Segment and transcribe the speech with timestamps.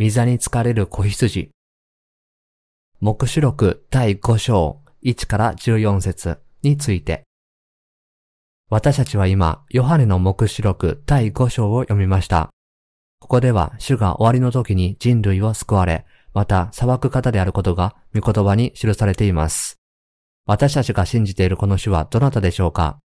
[0.00, 1.50] 御座に疲れる子羊。
[3.00, 7.24] 目視録第5章1から14節について。
[8.70, 12.50] 私たちは今、ヨハネの目視録第5章を読みました。
[13.18, 19.80] ここでは主が終わりの時に人類を救われ、また裁く方であることが御言葉に記されています。
[20.46, 23.00] 私たちが信じているこの主はどなたでしょうか？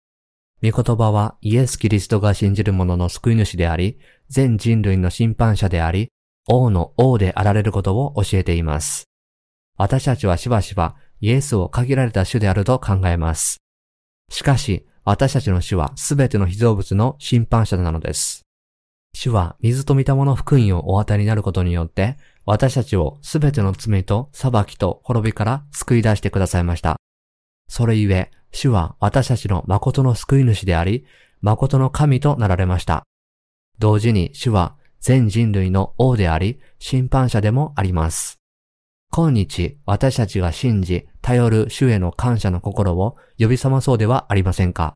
[0.63, 6.09] 御言葉はイエス・キリストが信じる者の救い主であり、全人類の審判者であり、
[6.47, 9.05] 王の王であられることを教えています。
[9.77, 13.57] 私たちはしばしばイエスを限られた主であると考えます。
[14.29, 18.43] しかし、私たちの主はすべての被造物の審判者なのです。
[19.13, 26.97] 主は水と見たもの福音をお与えになることによって、私たちをすべての罪と裁きと滅びから救い出してくださいました。
[27.67, 31.05] それゆえ、主は私たちの誠の救い主であり、
[31.41, 33.03] 誠の神となられました。
[33.79, 38.39] 同時に主は全人類の王であり、審判者でもあります。
[39.11, 44.93] 今日、私たちが信じ、頼る主への感謝の心を呼び覚まそうではありませんか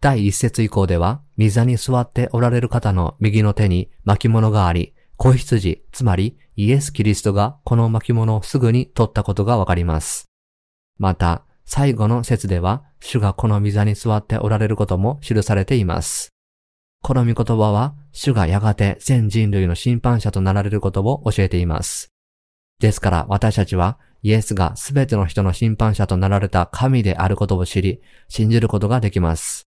[0.00, 10.26] 第一節以降では、水に座っておられる方の右の手に巻物があり、子羊、つまりイエス・キリストがこの巻物をすぐに取ったことがわかります。
[10.98, 16.30] また、最後の説では、主がこの水に座っておられることも記されています。
[17.02, 22.12] この御言葉は、主がやがて全人類の審判者となられることを教えています。
[22.78, 29.66] ですから私たちは、イエスがすべての人の審判者となられた神であることを知り、信じることができます。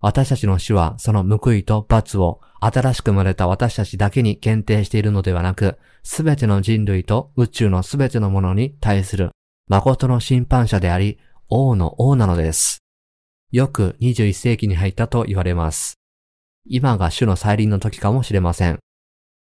[0.00, 9.30] 私たちの主はその報いと罰を新しく生まれた私たちだけに限定しているのではなく、すべての人類と宇宙のすべてのものに対する
[9.68, 11.18] 誠の審判者であり、
[11.48, 12.78] 王の王なのです。
[13.50, 15.97] よく21世紀に入ったと言われます。
[16.68, 18.78] 今が主の再臨の時かもしれません。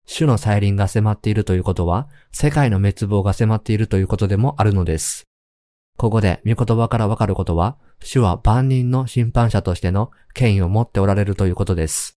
[0.06, 5.26] 主の再臨が迫っているということは、世界の滅亡が迫っているということでもあるのです。
[5.98, 12.18] ここで御言葉からわかることは、主は万人の審判者としての権威を持っておられるということです。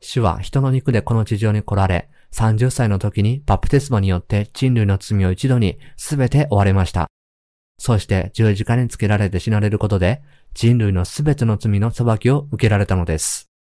[0.00, 7.06] 主は人の肉でこの地上に来られ、30歳の時にバプテスマによって人類の罪を一度に全て追われました。
[7.78, 13.53] そして十字架につけられて死なれることで、人類の全ての罪の裁きを受けられたのです。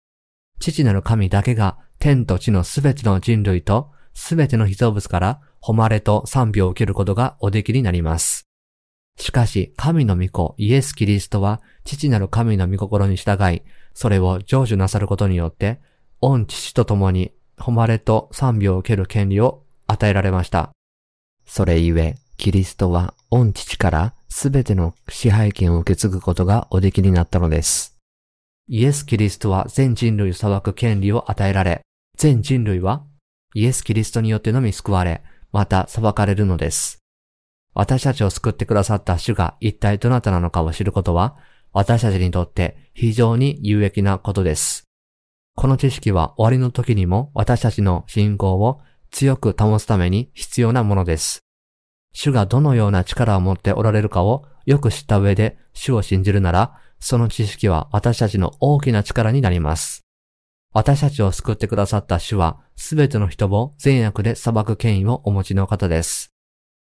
[0.61, 8.45] 父なる神だけが天と地のすべての人類とすべての被造物から誉れと賛美を受けることがおできになります。
[9.17, 13.63] しかし、神の御子、イエス・キリストは、父なる神の御心に従い、
[13.93, 15.79] それを成就なさることによって、
[16.21, 20.71] 御父と共に、誉れと賛美を受ける権利を与えられました。
[21.45, 27.90] それゆえ、キリストは、御父からすべての支配権を受け継ぐことがおできになったのです。
[28.73, 31.81] イエス・キリストは全人類を裁く権利を与えられ、
[32.17, 33.03] 全人類は
[33.53, 36.99] イエス・キリストによってのみ救われ、また裁かれるのです。
[37.73, 41.35] 私たちを救ってくださった主が一体どなたなのかを知ることは、
[41.73, 44.85] 私たちにとって非常に有益なことです。
[45.57, 48.79] この知識は終わりの時にも私たちの信仰を
[49.11, 51.41] 強く保つために必要なものです。
[52.13, 60.05] 主がどのような力を持っておられるかをよく知った上で主を信じるなら、その知識は私たちの大きな力になります。
[60.71, 66.31] 私たちを救ってくださった主は、すべての人を善悪で裁く権威をお持ちの方です。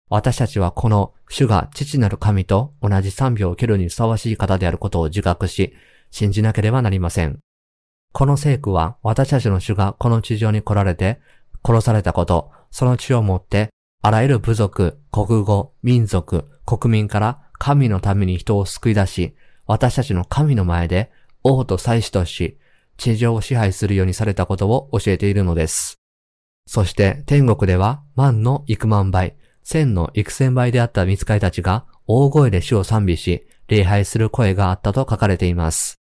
[0.08, 5.74] 私たちはこの主が父なる神と同じ賛美を受けるにふさわしい方であることを自覚し、
[6.10, 7.38] 信じなければなりません。
[8.12, 11.20] この聖句は私たちの主がこの地上に来られて、
[11.64, 13.68] 殺されたこと、その血をもって、
[14.02, 19.36] あらゆる部族、国語、民族、国民から神のために人を救い出し、
[19.68, 21.12] 私たちの神の前で
[21.44, 22.58] 王と祭司とし、
[22.96, 25.98] 地上を支配するようにされたことを教えているのです。
[26.66, 36.00] そして天国では万の幾万倍、千の幾千倍であった見つかりたちが大声で主を賛美し、礼拝する声があったと書かれています。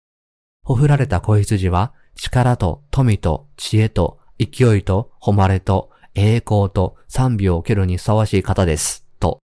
[0.63, 9.07] ほふられた子羊は力と富と知恵と勢いと誉れと栄光と賛美を受けるにふさわしい方です。
[9.19, 9.39] と。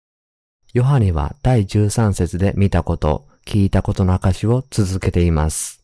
[0.74, 5.84] ヨハネは第13節で見たこと、聞いたことの証を続けています。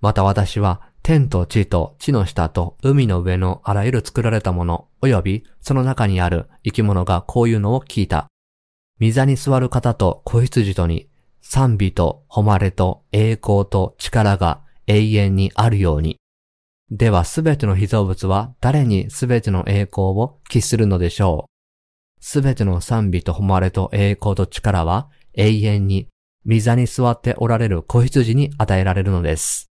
[0.00, 8.28] また私は天と地と地の下と海の上のあらゆる作られたもの、及びその中にある生き物がこういうのを聞いた。
[9.00, 11.08] 御座に座る方と子羊とに、
[11.40, 16.18] 賛美と誉れと栄光と力が永遠にあるように。
[16.92, 21.46] ではすべての被造物は誰にすべての栄光を期するのでしょ
[22.20, 22.24] う？
[22.24, 26.06] すべての賛美と誉れと栄光と力は永遠に
[26.46, 29.70] 御座に座っておられる子羊に与えられるのです。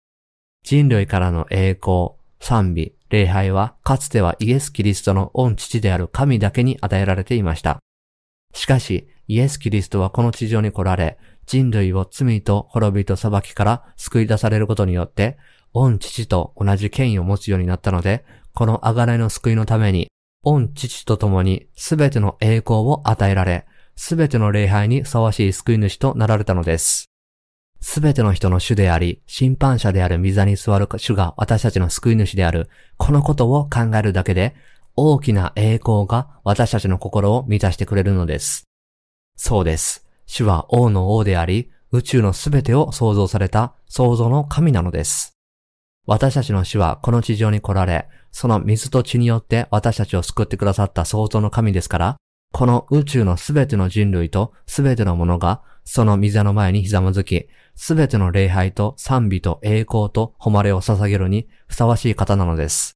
[0.63, 7.79] 人類からの栄光、賛美、礼拝はかつてはイエス・キリストの御父である神だけに与えられていました。
[8.53, 15.37] しかし、イエス・キリストはこの地上に来られ、人類を罪と滅びと裁きから救い出されることによって、
[15.73, 20.09] 御父と同じ権威を持つようになったので、この贖いの救いのために、
[20.43, 23.65] 御父と共にすべての栄光を与えられ、
[23.97, 27.09] すべての礼拝にふさわしい救い主となられたのです。
[27.81, 34.55] すべての人の主であり、審判者である御座に座る主が私たちの救い主である、このことを考えるだけで、
[34.95, 38.65] 大きな栄光が私たちの心を満たしてくれるのです。
[39.35, 40.07] そうです。
[40.27, 45.33] 主は王の王であり、宇宙のすべてを創造された創造の神なのです。
[46.05, 52.17] 私たちの主はこの地上に来られ、その水と血によって私たちを救ってくださった創造の神ですから、
[52.57, 62.93] この宇宙のすべての人類とすべてのものがその水の前にひざまずき、すべての礼拝と賛美と栄光と誉れを捧げるにふさわしい方なのです。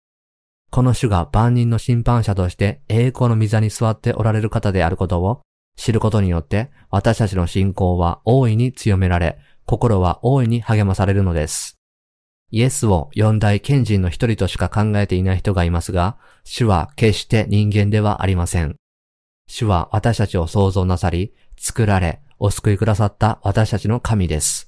[0.72, 5.42] この主が万人の審判者として栄光の御座に座っておられる方であることを
[5.76, 9.38] 知ることによって私たちの信仰は大いに強められ、
[9.68, 11.78] 心は大いに励まされるのです。
[12.50, 18.81] イエスを四大賢人の一人としか考えていない人がいますが、主は決して人間ではありません。
[19.54, 24.68] 主は私たちを創造なさり、作られ、お救いくださった私たちの神です。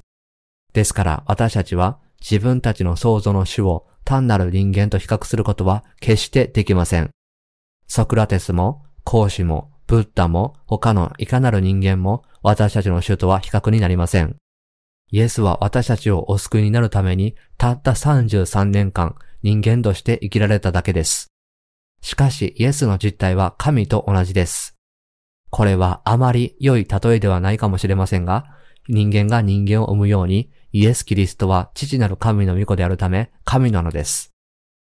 [0.73, 7.11] ですから私たちは自分たちの創造の主を単なる人間と比較することは決してできません。
[7.87, 14.35] ソクラテスも、孔子も、ブッダも、他のいかなる人間も私たちの主とは比較になりません。
[15.11, 21.32] イエスは私たちをお救いになるためにたった33年間人間として生きられただけです。
[22.03, 24.75] しかしイエスの実態は神と同じです。
[25.49, 28.45] これはあまり良い例えではないかもしれませんが、
[28.89, 34.31] 人間が人間を生むように、イエス・キリストは父なる神の御子であるため、神なのです。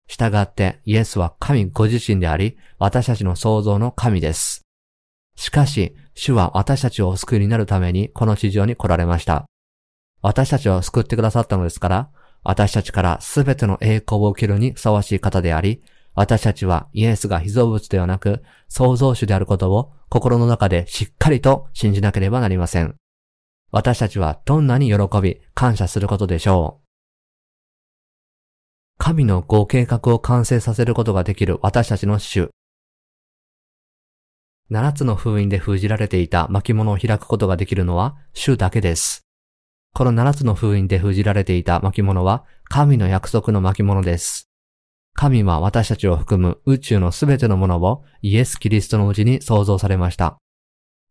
[0.07, 4.61] 従ってイエスは神ご自身であり、私たちの創造の神です。
[5.35, 9.45] しかし、主は私たちをお救いになるためにこの地上に来られました。
[10.23, 12.09] 私たちを救ってくださったのですから、
[12.43, 15.83] 私たちからすべての栄光を受けるにふさわしい方であり、
[16.15, 22.95] 私たちはイエスが被造物ではなく創造主であることを心の中でしっかりと信じなければなりません。
[23.71, 26.85] 私たちはどんなに喜び、感謝することでしょう。
[28.97, 32.49] 神のご計画を完成させることができる私たちの主。
[34.69, 39.27] 七つの封印で封じられていた巻物を開くことができるのは主だけです。
[39.93, 44.49] この七つの封印で封じられていた巻物は神の約束の巻物です。
[45.17, 50.37] 神は私たちを含む宇宙のすべてのものをイエス・キリストのうちに創造されました。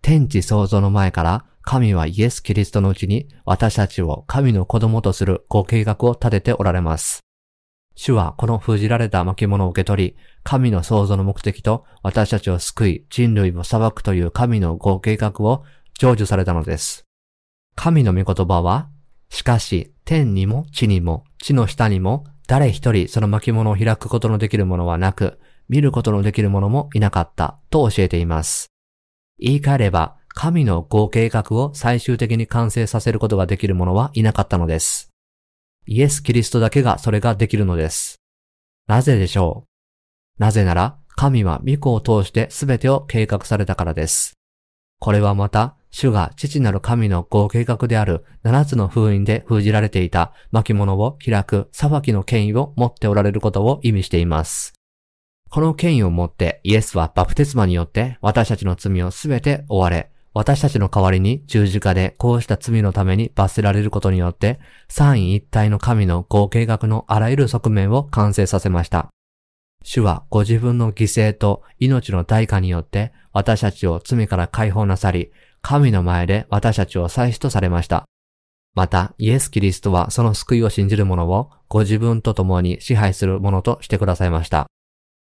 [0.03, 7.21] 天地創造の前から神はイエス・キリストのうちに私たちを神の子供とするご計画を立てておられます。
[7.97, 15.65] 主はこの封じられた巻物を受け取り、神の創造の目的と私たちを救い、人類を裁くという神のご計画を
[15.99, 17.05] 成就されたのです。
[17.75, 18.91] 神の御言葉は、
[19.31, 25.38] しかし天にも地にも地の下にも誰一人その巻物を開くことのできるものはなく、
[25.69, 28.69] 見ることのできるものもいなかったと教えています。
[29.38, 35.10] 言い換えれば、神の合計画を最終的に完成させることができる者はいなかったのです。
[35.86, 38.17] イエス・キリストだけがそれができるのです。
[38.86, 39.65] なぜでしょ
[40.39, 40.43] う？
[40.43, 44.34] なぜなら、神は御子を通して全てを計画されたからです。
[44.98, 54.72] これはまた、主が父なる神の合計画である七つの封印で封じられていた巻物を開く裁きの権威を持っておられることを意味しています。
[55.51, 64.58] この権威を持ってイエスはバプテスマによって私たちの罪をすべて追われ、私たちの代わりに十字架でこうした罪のために罰せられることによって
[64.89, 69.10] 三位一体の神の合計画のあらゆる側面を完成させました。
[69.84, 75.31] 主はご自分の犠牲と命の代価によって私たちを罪から解放なさり、
[75.67, 78.05] 神の前で私たちを祭司とされました。
[78.75, 84.67] また、イエス・キリストはその救いを信じる者をご自分と共に支配する者としてくださいました。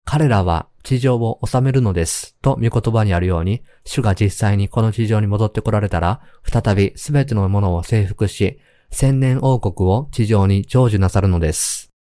[0.04, 2.36] 彼らは地上を治めるのです。
[2.42, 8.58] と御言葉にあるように、主が実際にこの地上に戻ってこられたら、再び全てのものを征服し、
[8.90, 11.93] 千年王国を地上に成就なさるのです。